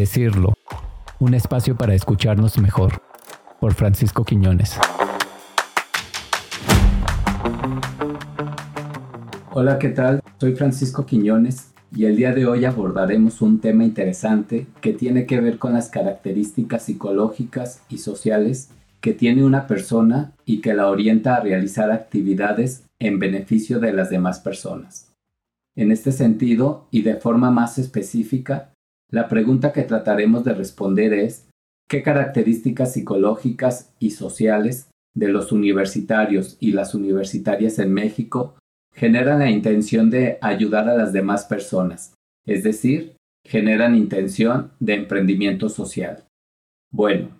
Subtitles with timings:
[0.00, 0.54] Decirlo,
[1.18, 3.02] un espacio para escucharnos mejor,
[3.60, 4.78] por Francisco Quiñones.
[9.52, 10.22] Hola, ¿qué tal?
[10.38, 15.38] Soy Francisco Quiñones y el día de hoy abordaremos un tema interesante que tiene que
[15.38, 18.70] ver con las características psicológicas y sociales
[19.02, 24.08] que tiene una persona y que la orienta a realizar actividades en beneficio de las
[24.08, 25.12] demás personas.
[25.76, 28.72] En este sentido, y de forma más específica,
[29.10, 31.48] la pregunta que trataremos de responder es
[31.88, 38.54] ¿qué características psicológicas y sociales de los universitarios y las universitarias en México
[38.94, 42.14] generan la intención de ayudar a las demás personas?
[42.46, 46.24] Es decir, generan intención de emprendimiento social.
[46.92, 47.30] Bueno,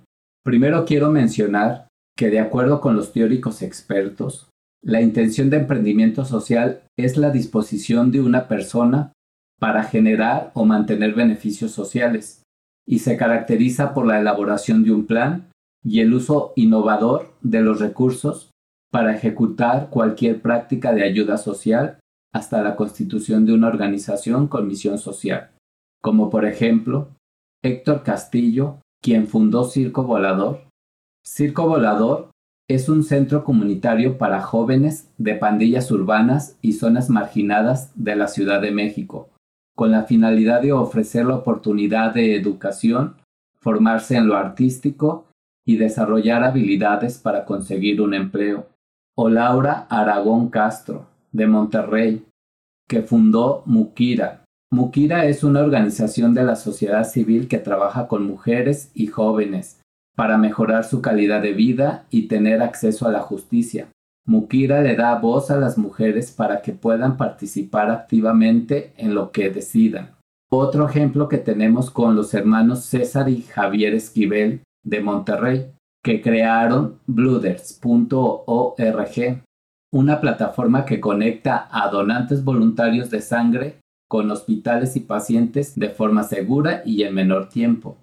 [0.44, 4.48] primero quiero mencionar que de acuerdo con los teóricos expertos,
[4.82, 9.12] la intención de emprendimiento social es la disposición de una persona
[9.60, 12.42] para generar o mantener beneficios sociales
[12.88, 15.50] y se caracteriza por la elaboración de un plan
[15.84, 18.50] y el uso innovador de los recursos
[18.90, 22.00] para ejecutar cualquier práctica de ayuda social
[22.32, 25.50] hasta la constitución de una organización con misión social,
[26.02, 27.10] como por ejemplo
[27.62, 30.62] Héctor Castillo, quien fundó Circo Volador.
[31.24, 32.30] Circo Volador
[32.68, 38.60] es un centro comunitario para jóvenes de pandillas urbanas y zonas marginadas de la Ciudad
[38.62, 39.28] de México,
[39.74, 43.16] con la finalidad de ofrecer la oportunidad de educación,
[43.60, 45.26] formarse en lo artístico
[45.64, 48.66] y desarrollar habilidades para conseguir un empleo.
[49.16, 52.24] O Laura Aragón Castro, de Monterrey,
[52.88, 54.44] que fundó Mukira.
[54.72, 59.80] Mukira es una organización de la sociedad civil que trabaja con mujeres y jóvenes
[60.16, 63.88] para mejorar su calidad de vida y tener acceso a la justicia.
[64.30, 69.50] Mukira le da voz a las mujeres para que puedan participar activamente en lo que
[69.50, 70.14] decidan.
[70.52, 75.72] Otro ejemplo que tenemos con los hermanos César y Javier Esquivel de Monterrey,
[76.04, 77.82] que crearon blooders.org,
[79.92, 86.22] una plataforma que conecta a donantes voluntarios de sangre con hospitales y pacientes de forma
[86.22, 87.98] segura y en menor tiempo.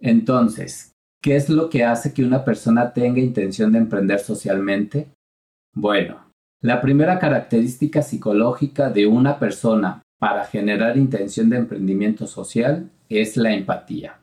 [0.00, 0.90] Entonces,
[1.22, 5.12] ¿qué es lo que hace que una persona tenga intención de emprender socialmente?
[5.74, 6.30] Bueno,
[6.62, 13.52] la primera característica psicológica de una persona para generar intención de emprendimiento social es la
[13.54, 14.20] empatía,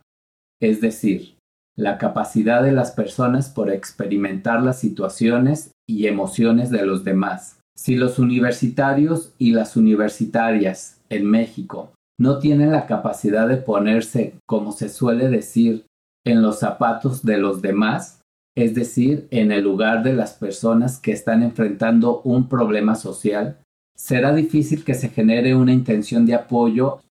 [0.62, 1.38] es decir,
[1.76, 7.60] la capacidad de las personas por experimentar las situaciones y emociones de los demás.
[7.76, 14.72] Si los universitarios y las universitarias en México no tienen la capacidad de ponerse, como
[14.72, 15.86] se suele decir,
[16.26, 18.17] en los zapatos de los demás,
[18.58, 23.60] es decir, en el lugar de las personas que están enfrentando un problema social,
[23.96, 27.02] será difícil que se genere una intención de apoyo.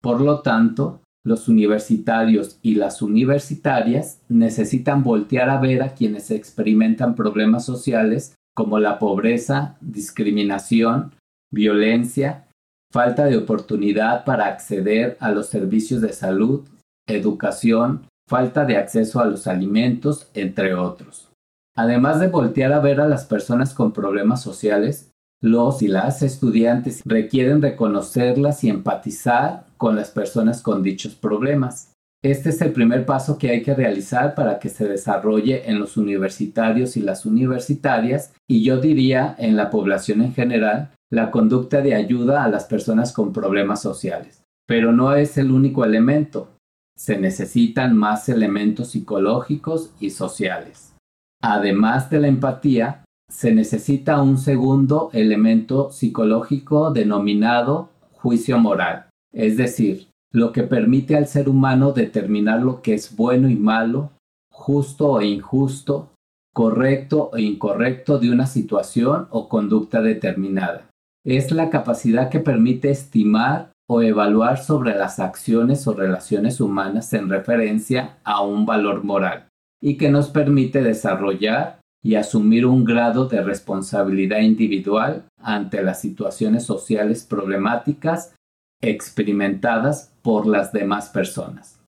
[0.00, 7.16] Por lo tanto, los universitarios y las universitarias necesitan voltear a ver a quienes experimentan
[7.16, 11.14] problemas sociales como la pobreza, discriminación,
[11.52, 12.46] violencia,
[12.92, 16.60] falta de oportunidad para acceder a los servicios de salud,
[17.08, 21.28] educación, falta de acceso a los alimentos, entre otros.
[21.76, 25.10] Además de voltear a ver a las personas con problemas sociales,
[25.42, 31.92] los y las estudiantes requieren reconocerlas y empatizar con las personas con dichos problemas.
[32.24, 35.98] Este es el primer paso que hay que realizar para que se desarrolle en los
[35.98, 41.94] universitarios y las universitarias y yo diría en la población en general la conducta de
[41.94, 44.42] ayuda a las personas con problemas sociales.
[44.66, 46.51] Pero no es el único elemento
[47.02, 50.94] se necesitan más elementos psicológicos y sociales.
[51.42, 60.06] Además de la empatía, se necesita un segundo elemento psicológico denominado juicio moral, es decir,
[60.32, 64.12] lo que permite al ser humano determinar lo que es bueno y malo,
[64.52, 66.10] justo e injusto,
[66.54, 70.88] correcto e incorrecto de una situación o conducta determinada.
[71.26, 77.28] Es la capacidad que permite estimar o evaluar sobre las acciones o relaciones humanas en
[77.28, 79.48] referencia a un valor moral
[79.82, 86.64] y que nos permite desarrollar y asumir un grado de responsabilidad individual ante las situaciones
[86.64, 88.34] sociales problemáticas
[88.80, 91.78] experimentadas por las demás personas.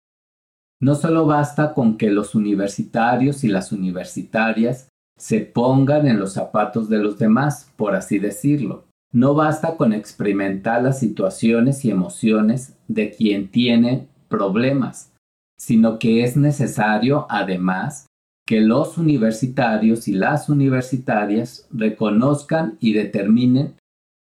[0.82, 6.90] No solo basta con que los universitarios y las universitarias se pongan en los zapatos
[6.90, 13.12] de los demás, por así decirlo, no basta con experimentar las situaciones y emociones de
[13.12, 15.12] quien tiene problemas,
[15.56, 18.06] sino que es necesario, además,
[18.44, 23.76] que los universitarios y las universitarias reconozcan y determinen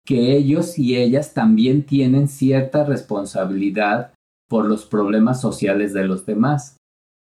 [0.06, 4.14] que ellos y ellas también tienen cierta responsabilidad
[4.48, 6.78] por los problemas sociales de los demás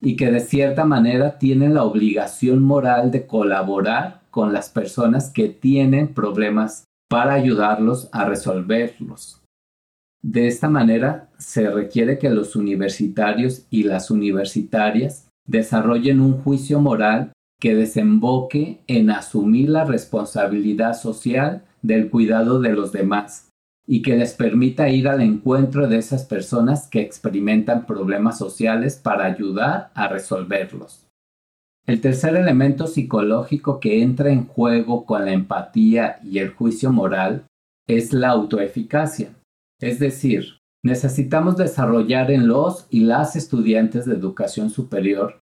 [0.01, 5.47] y que de cierta manera tienen la obligación moral de colaborar con las personas que
[5.47, 9.41] tienen problemas para ayudarlos a resolverlos.
[10.23, 17.33] De esta manera, se requiere que los universitarios y las universitarias desarrollen un juicio moral
[17.59, 23.49] que desemboque en asumir la responsabilidad social del cuidado de los demás
[23.85, 29.25] y que les permita ir al encuentro de esas personas que experimentan problemas sociales para
[29.25, 31.02] ayudar a resolverlos.
[31.85, 37.45] El tercer elemento psicológico que entra en juego con la empatía y el juicio moral
[37.87, 39.33] es la autoeficacia.
[39.81, 45.43] Es decir, necesitamos desarrollar en los y las estudiantes de educación superior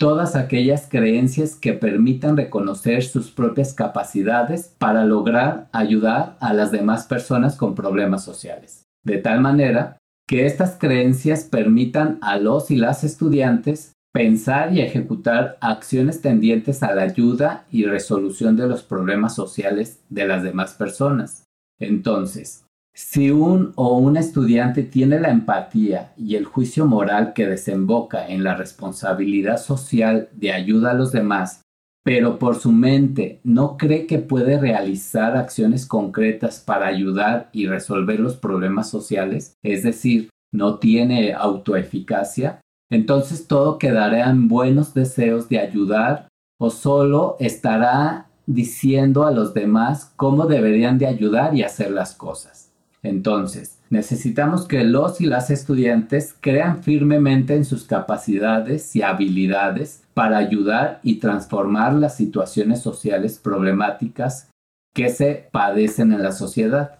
[0.00, 7.04] todas aquellas creencias que permitan reconocer sus propias capacidades para lograr ayudar a las demás
[7.04, 8.86] personas con problemas sociales.
[9.04, 15.56] De tal manera que estas creencias permitan a los y las estudiantes pensar y ejecutar
[15.60, 21.44] acciones tendientes a la ayuda y resolución de los problemas sociales de las demás personas.
[21.78, 28.26] Entonces, si un o un estudiante tiene la empatía y el juicio moral que desemboca
[28.28, 31.62] en la responsabilidad social de ayuda a los demás,
[32.02, 38.18] pero por su mente no cree que puede realizar acciones concretas para ayudar y resolver
[38.18, 45.60] los problemas sociales, es decir, no tiene autoeficacia, entonces todo quedará en buenos deseos de
[45.60, 46.28] ayudar
[46.58, 52.70] o solo estará diciendo a los demás cómo deberían de ayudar y hacer las cosas.
[53.02, 60.36] Entonces, necesitamos que los y las estudiantes crean firmemente en sus capacidades y habilidades para
[60.36, 64.50] ayudar y transformar las situaciones sociales problemáticas
[64.94, 66.98] que se padecen en la sociedad.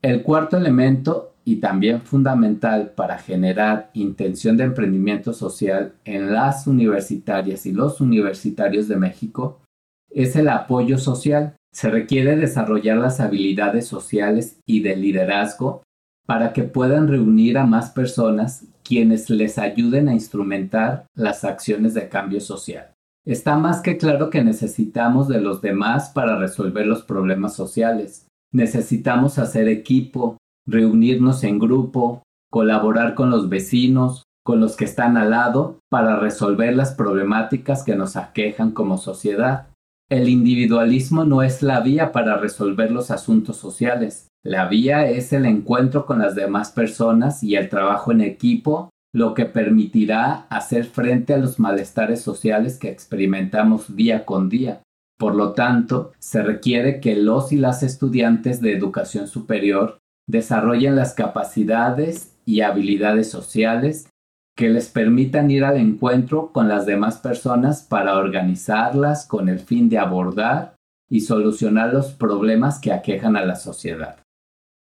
[0.00, 7.66] El cuarto elemento y también fundamental para generar intención de emprendimiento social en las universitarias
[7.66, 9.60] y los universitarios de México
[10.10, 11.56] es el apoyo social.
[11.72, 15.82] Se requiere desarrollar las habilidades sociales y de liderazgo
[16.26, 22.08] para que puedan reunir a más personas quienes les ayuden a instrumentar las acciones de
[22.08, 22.94] cambio social.
[23.26, 28.26] Está más que claro que necesitamos de los demás para resolver los problemas sociales.
[28.52, 35.30] Necesitamos hacer equipo, reunirnos en grupo, colaborar con los vecinos, con los que están al
[35.30, 39.68] lado, para resolver las problemáticas que nos aquejan como sociedad.
[40.10, 44.28] El individualismo no es la vía para resolver los asuntos sociales.
[44.44, 49.32] La vía es el encuentro con las demás personas y el trabajo en equipo, lo
[49.32, 54.82] que permitirá hacer frente a los malestares sociales que experimentamos día con día.
[55.18, 61.14] Por lo tanto, se requiere que los y las estudiantes de educación superior desarrollen las
[61.14, 64.08] capacidades y habilidades sociales
[64.56, 69.88] que les permitan ir al encuentro con las demás personas para organizarlas con el fin
[69.88, 70.76] de abordar
[71.10, 74.18] y solucionar los problemas que aquejan a la sociedad.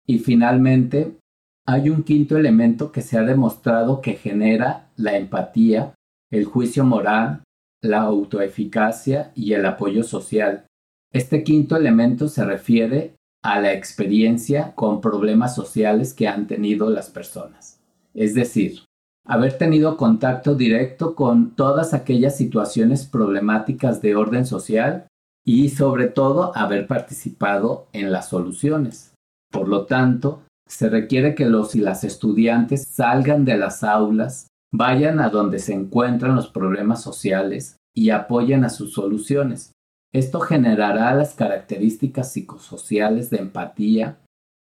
[0.06, 1.18] Y finalmente,
[1.66, 5.94] hay un quinto elemento que se ha demostrado que genera la empatía,
[6.31, 7.44] el juicio moral,
[7.81, 10.66] la autoeficacia y el apoyo social.
[11.12, 13.17] Este quinto elemento se refiere
[13.47, 17.80] a la experiencia con problemas sociales que han tenido las personas.
[18.13, 18.81] Es decir,
[19.25, 25.07] haber tenido contacto directo con todas aquellas situaciones problemáticas de orden social
[25.45, 29.13] y sobre todo haber participado en las soluciones.
[29.49, 35.21] Por lo tanto, se requiere que los y las estudiantes salgan de las aulas, vayan
[35.21, 39.71] a donde se encuentran los problemas sociales y apoyen a sus soluciones.
[40.18, 44.18] Esto generará las características psicosociales de empatía,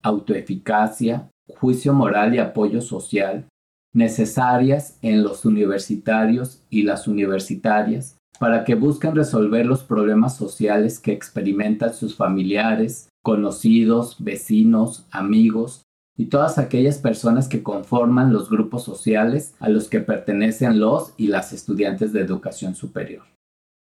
[0.03, 1.29] autoeficacia,
[1.61, 3.45] juicio moral y apoyo social
[3.93, 11.13] necesarias en los universitarios y las universitarias para que busquen resolver los problemas sociales que
[11.13, 15.83] experimentan sus familiares, conocidos, vecinos, amigos
[16.17, 21.27] y todas aquellas personas que conforman los grupos sociales a los que pertenecen los y
[21.27, 23.25] las estudiantes de educación superior.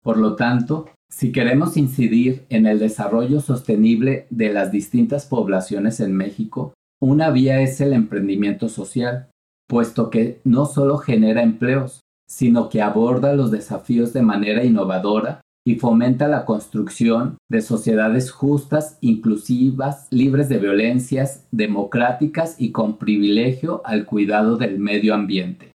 [0.05, 6.15] Por lo tanto, si queremos incidir en el desarrollo sostenible de las distintas poblaciones en
[6.15, 9.31] México, una vía es el emprendimiento social,
[9.67, 15.77] puesto que no solo genera empleos, sino que aborda los desafíos de manera innovadora y
[15.77, 24.05] fomenta la construcción de sociedades justas, inclusivas, libres de violencias, democráticas y con privilegio al
[24.05, 25.71] cuidado del medio ambiente.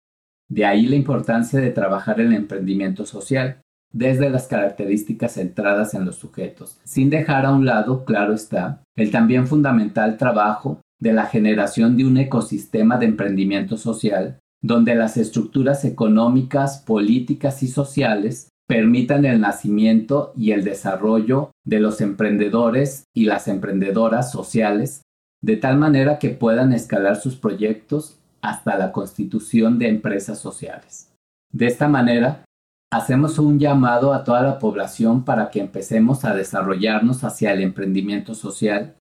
[0.48, 6.16] De ahí la importancia de trabajar el emprendimiento social, desde las características centradas en los
[6.16, 11.98] sujetos, sin dejar a un lado, claro está, el también fundamental trabajo de la generación
[11.98, 19.42] de un ecosistema de emprendimiento social donde las estructuras económicas, políticas y sociales permitan el
[19.42, 25.02] nacimiento y el desarrollo de los emprendedores y las emprendedoras sociales,
[25.42, 31.12] de tal manera que puedan escalar sus proyectos hasta la constitución de empresas sociales.
[31.52, 32.44] De esta manera,
[32.92, 38.34] hacemos un llamado a toda la población para que empecemos a desarrollarnos hacia el emprendimiento
[38.34, 38.96] social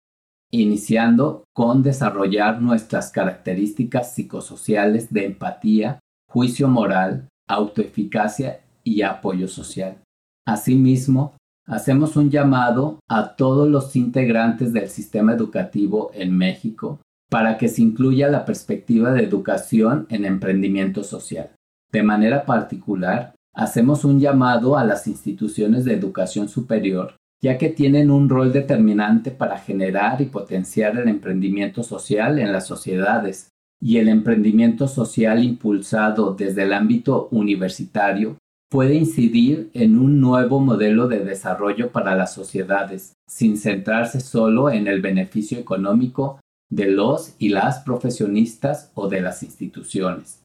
[0.51, 9.97] iniciando con desarrollar nuestras características psicosociales de empatía, juicio moral, autoeficacia y apoyo social.
[10.45, 17.67] Asimismo, hacemos un llamado a todos los integrantes del sistema educativo en México para que
[17.67, 21.51] se incluya la perspectiva de educación en emprendimiento social.
[21.91, 28.09] De manera particular, hacemos un llamado a las instituciones de educación superior ya que tienen
[28.09, 34.09] un rol determinante para generar y potenciar el emprendimiento social en las sociedades, y el
[34.09, 38.37] emprendimiento social impulsado desde el ámbito universitario
[38.69, 44.87] puede incidir en un nuevo modelo de desarrollo para las sociedades, sin centrarse solo en
[44.87, 50.41] el beneficio económico de los y las profesionistas o de las instituciones.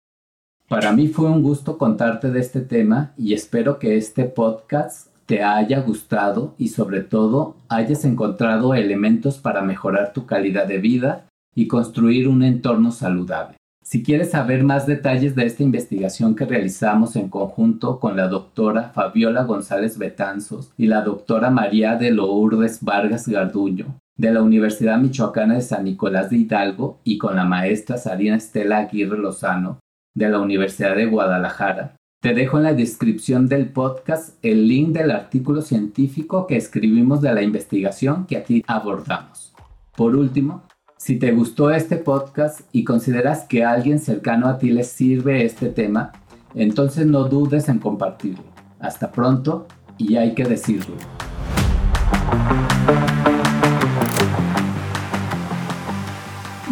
[0.73, 5.43] Para mí fue un gusto contarte de este tema y espero que este podcast te
[5.43, 11.69] haya gustado y sobre todo hayas encontrado elementos para mejorar tu calidad de vida y
[11.69, 13.59] construir un entorno saludable.
[13.85, 18.93] Si quieres saber más detalles de esta investigación que realizamos en conjunto con la doctora
[18.95, 25.53] Fabiola González Betanzos y la doctora María de Lourdes Vargas Garduño de la Universidad Michoacana
[25.53, 29.83] de San Nicolás de Hidalgo y con la maestra Sarina Estela Aguirre Lozano
[30.15, 35.11] de la Universidad de Guadalajara, te dejo en la descripción del podcast el link del
[35.11, 39.53] artículo científico que escribimos de la investigación que aquí abordamos.
[39.97, 40.63] Por último,
[40.97, 45.45] si te gustó este podcast y consideras que a alguien cercano a ti le sirve
[45.45, 46.13] este tema,
[46.55, 48.45] entonces no dudes en compartirlo.
[48.79, 49.67] Hasta pronto
[49.99, 50.95] y hay que decirlo.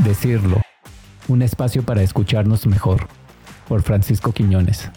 [0.05, 0.61] Decirlo.
[1.27, 3.20] Un espacio para escucharnos mejor.
[3.71, 4.91] Por Francisco Quiñones.